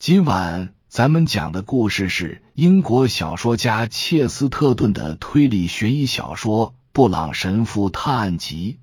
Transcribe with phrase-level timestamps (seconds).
[0.00, 8.78] 今晚咱们讲的故事是英国小说家切斯特顿的推理悬疑小说《布朗神父探案集》。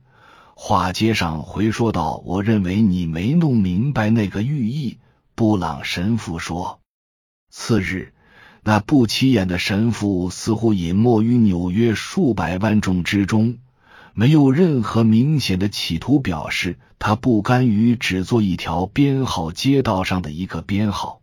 [0.53, 4.99] 话接上回说到，我认为你没弄明白那个寓意。
[5.33, 6.81] 布朗神父说，
[7.49, 8.13] 次日，
[8.61, 13.57] 那不起眼的神父似乎隐没于纽约数百万众之中，
[14.19, 21.21] 没有任何明显的企图，表示他不甘于只做一条编号街道上的一个编号。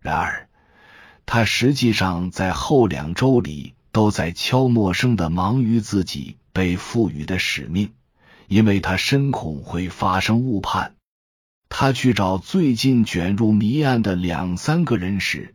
[0.00, 0.48] 然而，
[1.26, 7.92] 他实际上在后两周里都在悄默声的忙于自己被赋予的使命，
[8.48, 10.96] 因为他深恐会发生误判。
[11.68, 15.54] 他去找最近卷入谜案的两三个人时，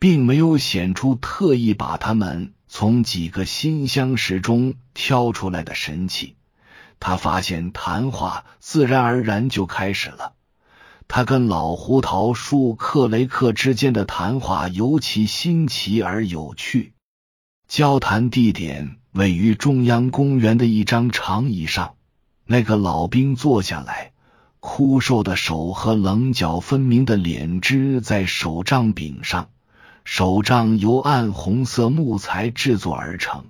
[0.00, 6.34] 并没有显出特意把他们从几个新相识中挑出来的神气。
[6.98, 10.32] 他发现谈话自然而然就开始了。
[11.06, 16.92] 他跟老胡桃树克雷克之间的谈话尤其新奇而有趣。
[17.68, 21.94] 交谈地点位于中央公园的一张长椅上，
[22.46, 24.12] 那个老兵坐下来。
[24.60, 29.50] 枯瘦的手和棱角分明的脸支在手杖柄上，
[30.12, 33.44] 手杖由暗红色木材制作而成，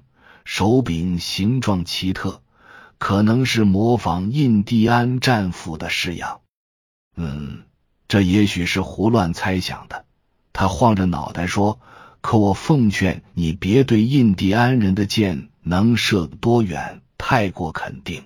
[0.45, 2.43] 手柄形状奇特，
[2.99, 6.43] 可能是模仿印第安战斧的式样。
[7.17, 7.63] 嗯，
[8.09, 10.05] 这也许是胡乱猜想的。
[10.53, 11.81] 他晃着脑袋说
[12.21, 18.25] ：“可我奉劝你别对印第安人的箭能射多远太过肯定。”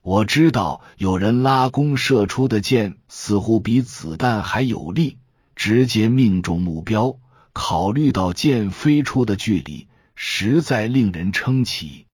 [0.00, 5.18] 我知道有人拉弓射出的箭似乎比子弹还有力，
[5.54, 7.16] 直接命中目标。
[7.52, 12.06] 考虑到箭飞出的距离，实在令人称奇。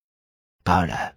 [0.64, 1.14] 当然，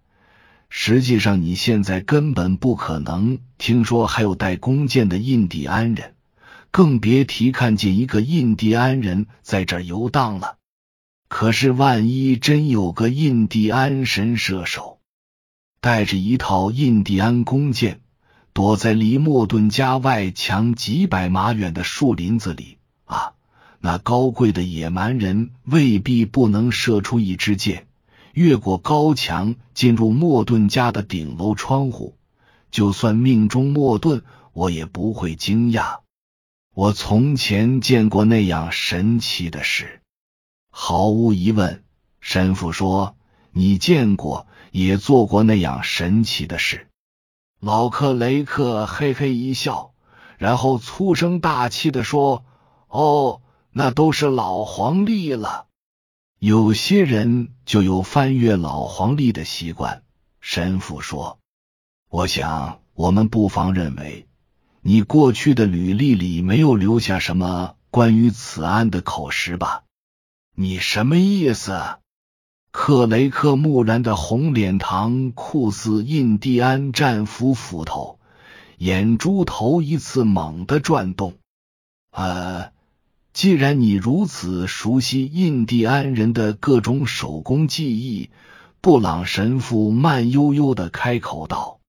[0.68, 6.14] 实际上你现在根本不可能听说还有带弓箭的印第安人，
[6.70, 10.58] 更别提看见一个印第安人在这儿游荡了。
[11.28, 15.00] 可是，万一真有个印第安神射手？
[15.80, 18.00] 带着一套印第安弓箭，
[18.52, 23.32] 躲在离莫顿家外墙几百码远的树林子里啊！
[23.80, 27.88] 那高贵的野蛮人未必不能射出一支箭，
[28.34, 32.16] 越过高墙进入莫顿家的顶楼窗户。
[32.70, 36.00] 就算命中莫顿，我也不会惊讶。
[36.74, 40.00] 我从前见过那样神奇的事，
[40.70, 41.82] 毫无疑问。
[42.20, 43.16] 神父说
[43.52, 46.86] ：“你见过。”也做过那样神奇的事。
[47.58, 49.94] 老克雷克嘿嘿一笑，
[50.38, 52.44] 然后粗声大气的说
[52.86, 53.42] ：“哦，
[53.72, 55.66] 那都是老黄历了。
[56.38, 60.02] 有些人就有翻阅老黄历的习惯。”
[60.40, 61.38] 神父说
[62.08, 64.26] ：“我想，我们不妨认为，
[64.80, 69.84] 你过去的履历里没有留下什么关于此案的口实吧？
[70.56, 71.98] 你什么意思？”
[72.72, 78.20] 克雷克木然的红脸膛酷似印第安战斧斧头，
[78.78, 81.34] 眼珠头一次猛地转动。
[82.12, 82.70] 呃，
[83.32, 88.30] 既然你如此熟悉印第安人的各种手工技艺，
[88.80, 91.80] 布朗神父慢悠悠的开口道。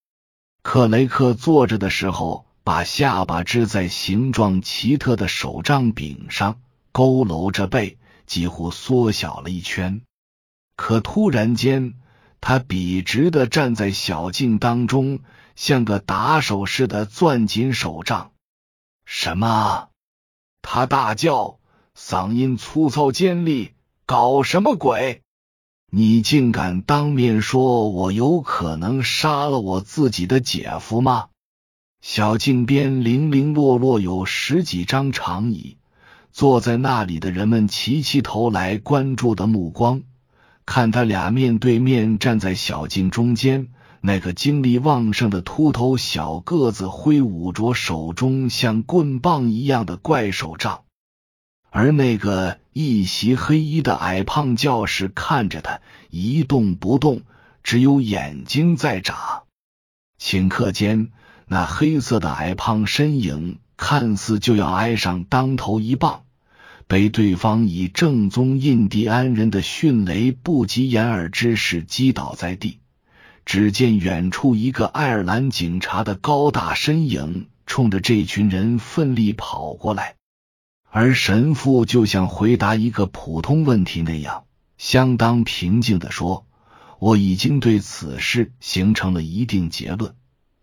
[0.62, 6.62] 克雷克坐着的时候，把下巴支在形状奇特的手杖柄上，
[6.94, 7.97] 佝偻着背，
[8.28, 10.02] 几乎缩小了一圈。
[10.75, 11.96] 可突然间，
[12.40, 15.19] 他笔直的站在小径当中，
[15.56, 18.31] 像个打手似的攥紧手杖。
[19.06, 19.91] 什么？
[20.61, 21.59] 他大叫，
[21.97, 23.72] 嗓音粗糙尖利
[24.05, 25.22] ：“搞什么鬼？
[25.91, 31.27] 你竟敢当面说我有可能杀了我自己的姐夫吗？”
[32.01, 35.77] 小径边零零落落有十几张长椅，
[36.31, 40.01] 坐在那里的人们齐齐投来关注的目光。
[40.66, 43.67] 看他俩面对面站在小径中间，
[44.03, 50.85] 那个精力旺盛的秃头小个子挥舞着手中像棍棒一样的怪手杖，
[51.70, 57.22] 而那个一袭黑衣的矮胖教士看着他一动不动，
[57.64, 59.43] 只有眼睛在眨。
[60.20, 61.11] 顷刻间，
[61.47, 66.23] 那黑色的矮胖身影看似就要挨上当头一棒。
[66.87, 72.80] 被对方以正宗印第安人的迅雷不及掩耳之势击倒在地。
[73.52, 80.16] 只见远处一个爱尔兰警察的高大身影冲着这群人奋力跑过来，
[80.90, 84.46] 而神父就像回答一个普通问题那样，
[84.78, 86.48] 相当平静的说
[86.98, 90.16] ：“我已经对此事形成了一定结论，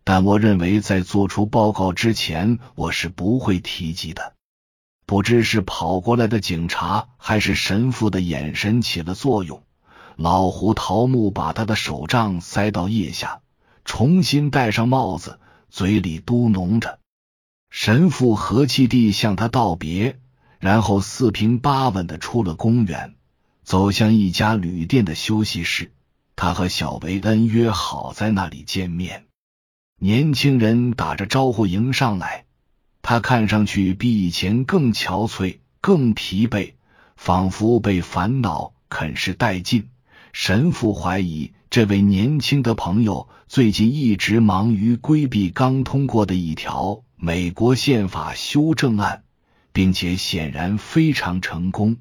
[0.02, 4.32] 但我认为在做出报告之前，我是不会提及的。”
[5.05, 9.62] 不知是跑过来的警察，还是神父的眼神起了作用。
[10.20, 13.40] 老胡桃木把他的手杖塞到腋下，
[13.84, 15.38] 重新戴上帽子，
[15.70, 16.98] 嘴里嘟哝着。
[17.70, 20.18] 神父和气地向他道别，
[20.58, 23.14] 然后四平八稳的出了公园，
[23.62, 25.92] 走向一家旅店的休息室。
[26.34, 29.26] 他和小维恩约好在那里见面。
[30.00, 32.44] 年轻人打着招呼迎上来。
[33.02, 36.74] 他看上去比以前更憔悴、更疲惫，
[37.14, 39.90] 仿佛被烦恼啃噬殆尽。
[40.40, 49.25] 神父怀疑这位年轻的朋友最近一直忙于规避刚通过的一条美国宪法修正案，
[49.73, 51.96] 并且显然非常成功。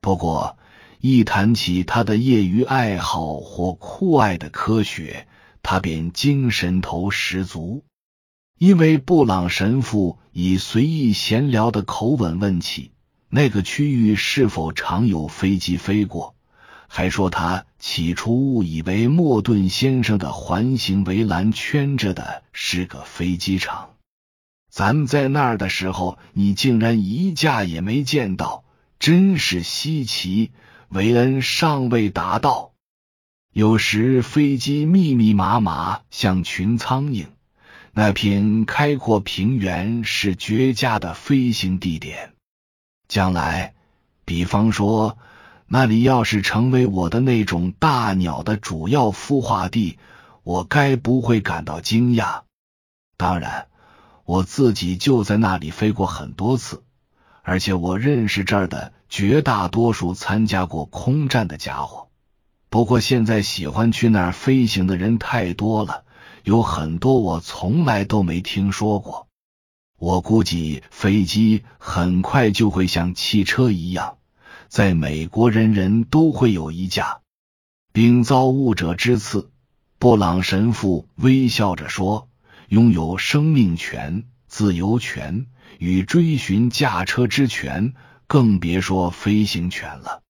[0.00, 0.56] 不过，
[1.00, 5.26] 一谈起他的业余爱好或酷爱的科学，
[5.60, 7.82] 他便精神头十足。
[8.60, 12.92] 因为布朗神父以随意闲聊的口吻问起
[13.28, 16.35] 那个区域是否常有飞机飞过，
[16.88, 23.90] 还说他起初误以为莫顿先生的环形围栏圈着的是个飞机场。
[24.70, 28.64] 咱们在那儿的时候，你竟然一架也没见到，
[28.98, 30.52] 真是稀奇。
[30.90, 32.72] 维恩尚未答到。
[33.52, 37.26] 有时飞机密密麻麻，像群苍蝇。
[37.92, 42.34] 那片开阔平原是绝佳的飞行地点。
[43.08, 43.74] 将来，
[44.24, 45.16] 比方说，
[45.68, 49.98] 那里要是成为我的那种大鸟的主要孵化地，
[50.44, 52.42] 我该不会感到惊讶。
[53.16, 53.66] 当然，
[54.24, 56.82] 我自己就在那里飞过很多次，
[57.42, 62.08] 而且我认识这儿的绝大多数参加过空战的家伙。
[62.68, 66.04] 不过，现在喜欢去那儿飞行的人太多了。
[66.44, 69.26] 有很多我从来都没听说过。
[69.98, 74.18] 我估计飞机很快就会像汽车一样，
[74.68, 77.20] 在美国人人都会有一架。
[77.92, 79.50] 禀造物者之赐，
[79.98, 82.28] 布朗神父微笑着说
[82.68, 85.46] ：“拥有生命权、自由权
[85.78, 87.94] 与追寻驾车之权，
[88.26, 90.22] 更别说飞行权了。”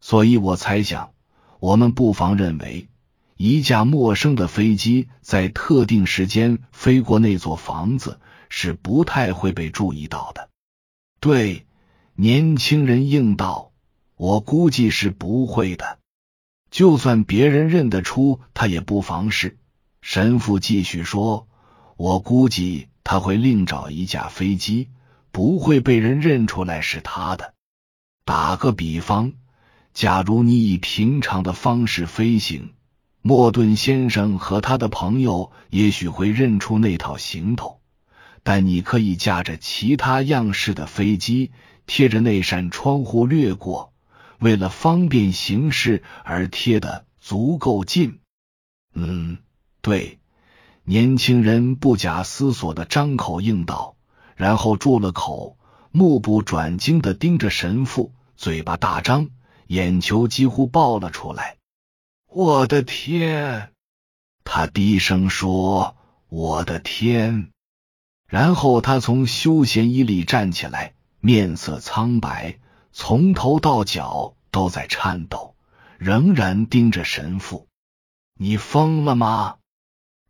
[0.00, 1.12] 所以我猜想，
[1.60, 2.88] 我们不妨认为。
[3.36, 10.48] 一架陌生的飞机在特定时间飞过那座房子是不太会被注意到的。
[11.18, 11.66] 对，
[12.16, 13.72] 年轻人应道
[14.16, 15.98] ：“我估计是不会的。
[16.70, 19.58] 就算别人认得出他，也不妨事。”
[20.00, 21.48] 神父继续说
[21.96, 24.88] ：“我估计他会另找一架飞机，
[25.32, 27.54] 不会被人认出来是他的。
[28.24, 29.32] 打个比方，
[29.92, 32.72] 假如你以平常的方式飞行。”
[33.26, 37.80] 莫顿先生和他的朋友也许会认出那套行头，
[38.44, 41.50] 但你可以驾着其他样式的飞机，
[41.86, 43.92] 贴着那扇窗户掠过，
[44.38, 48.20] 为了方便行事而贴的足够近。
[48.94, 49.38] 嗯，
[49.80, 50.18] 对，
[50.84, 53.96] 年轻人不假思索的张口应道，
[54.36, 55.56] 然后住了口，
[55.90, 59.30] 目不转睛的盯着神父，嘴巴大张，
[59.68, 61.56] 眼球几乎爆了出来。
[62.28, 63.70] 我的天！
[64.44, 65.96] 他低声说
[66.28, 67.50] ：“我的天！”
[68.26, 72.58] 然后他从休闲椅里站起来，面色苍白，
[72.92, 75.54] 从头到脚都在颤抖，
[75.98, 77.68] 仍然盯着神父。
[78.38, 79.56] “你疯了吗？”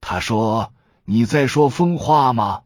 [0.00, 0.74] 他说
[1.06, 2.62] ，“你在说疯话吗？”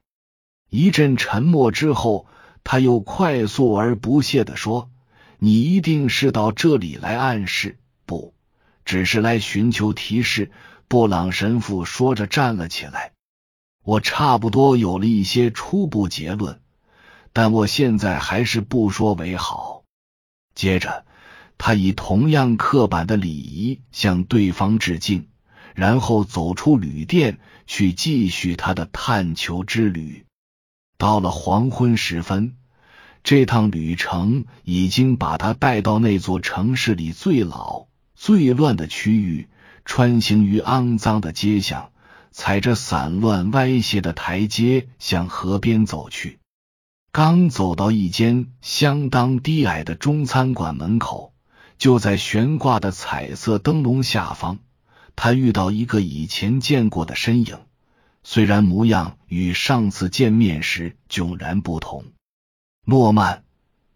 [0.70, 2.26] 一阵沉默之后，
[2.64, 4.90] 他又快速而不屑的说
[5.38, 8.34] ：“你一定是到这里来暗示不？”
[8.84, 10.50] 只是来寻求提示。
[10.88, 13.12] 布朗神父说着站了起来。
[13.84, 16.60] 我差不多有了一些初步结论，
[17.32, 19.84] 但我现在还是不说为好。
[20.54, 21.06] 接着，
[21.56, 25.28] 他以同样刻板的礼仪向对方致敬，
[25.74, 30.26] 然后走出旅店去继续他的探求之旅。
[30.98, 32.56] 到了黄昏时分，
[33.22, 37.86] 这趟旅程已经把他带到那座城市里最老。
[38.14, 39.48] 最乱的区域，
[39.84, 41.92] 穿行于肮脏的街巷，
[42.38, 46.38] 踩着散乱歪斜的台阶向河边走去。
[47.10, 51.32] 刚走到一间相当低矮的中餐馆门口，
[51.78, 54.58] 就在悬挂的彩色灯笼下方，
[55.16, 57.58] 他遇到一个以前见过的身影，
[58.22, 62.04] 虽然模样与上次见面时迥然不同。
[62.86, 63.42] 诺曼。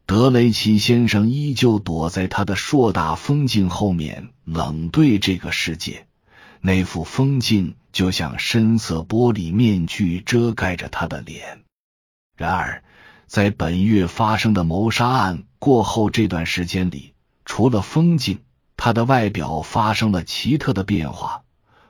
[0.05, 6.09] 德雷奇先生依旧躲在他的硕大风镜后面，冷对这个世界。
[6.64, 11.64] 那副风镜就像深色玻璃面具，遮盖着他的脸。
[12.37, 12.85] 然而，
[13.26, 17.14] 在本月发生的谋杀案过后这段时间里，
[17.45, 18.45] 除了风镜，
[18.76, 21.42] 他的外表发生了奇特的变化。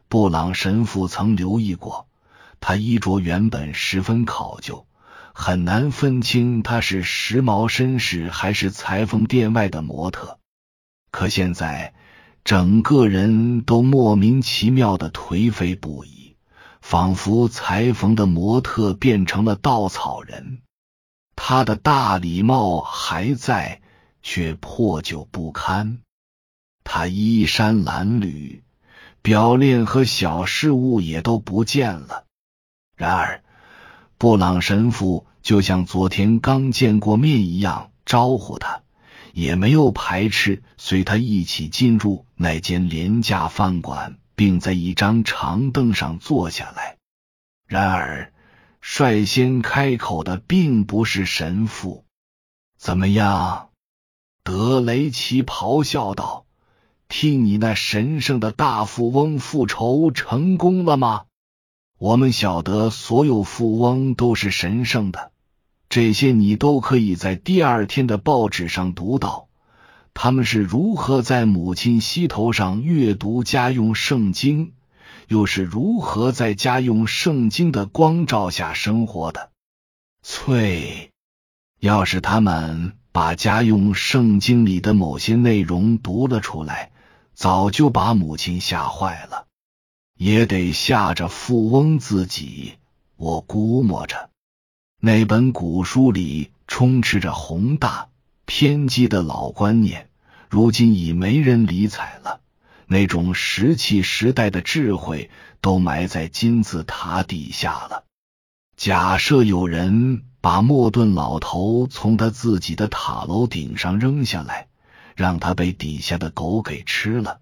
[0.08, 2.08] 布朗神父曾留意过，
[2.58, 4.86] 他衣着原本十分考究，
[5.34, 10.38] 很难分清他是时髦绅士还是裁缝店外的模特。
[11.10, 11.92] 可现在，
[12.44, 16.36] 整个人都莫名其妙的颓废不已，
[16.80, 20.62] 仿佛裁缝的模特变成了稻草人。
[21.36, 23.80] 他的大礼帽还在，
[24.22, 25.98] 却破旧不堪。
[26.84, 28.60] 他衣衫褴褛。
[29.24, 32.24] 表链和小饰物也都不见了。
[32.96, 33.44] 然而，
[34.18, 38.82] 布朗神父就像昨天刚见过面一样招呼他，
[39.32, 46.96] 也没有排斥随他一起进入那间廉价饭馆，并在一张长凳上坐下来。
[47.66, 48.32] 然而，
[48.80, 52.04] 率先开口的并不是神父。
[52.78, 53.70] 怎么样？
[54.42, 56.46] 德雷奇咆哮道。
[57.08, 61.24] 替你那神圣的大富翁复仇成功了吗？
[61.98, 65.30] 我们晓得所有富翁都是神圣的，
[65.92, 69.48] 这些你都可以在第二天的报纸上读到。
[70.14, 74.72] 他们是如何在母亲膝头上阅读家用圣经，
[75.28, 79.50] 又是如何在家用圣经的光照下生活的？
[80.22, 81.10] 翠，
[81.78, 86.90] 要是他们把家用圣经里的某些内容读了出来。
[87.34, 89.44] 早就把母亲吓坏了，
[90.16, 92.76] 也得吓着富翁自己。
[93.16, 94.30] 我估摸着，
[95.04, 98.08] 那本古书里充斥着宏大
[98.46, 100.08] 偏激的老观念，
[100.48, 102.40] 如今已没人理睬了。
[102.86, 105.28] 那种石器时代的智慧
[105.60, 108.04] 都埋在金字塔底下了。
[108.76, 114.68] 假设有人把莫顿老头从他自己的塔楼顶上扔下来。
[115.14, 117.40] 让他被底下的狗给吃了，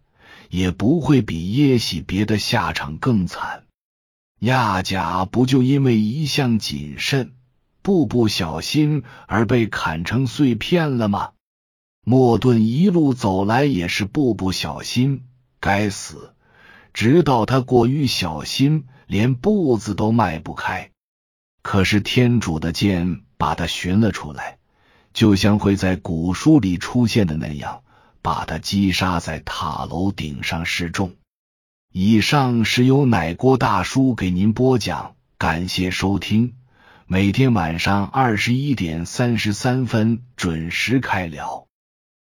[0.49, 3.62] 也不会比耶喜别的下场更惨。
[4.40, 7.33] 亚甲不就因为一向谨慎、
[7.82, 11.30] 步步小心而被砍成碎片了吗？
[12.04, 15.25] 莫顿一路走来也是步步小心，
[15.60, 16.34] 该死！
[16.92, 20.90] 直到他过于小心，连步子都迈不开。
[21.62, 24.58] 可是天主的剑把他寻了出来。
[25.12, 27.82] 就像会在古书里出现的那样，
[28.22, 31.16] 把他击杀在塔楼顶上示众。
[31.92, 36.54] 以上是由奶锅大叔给您播讲，感谢收听。
[37.12, 41.69] 每天晚上二十一点三十三分准时开聊。